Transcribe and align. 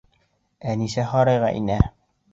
Әнисә 0.71 1.05
һарайға 1.11 1.53
инә. 1.63 1.81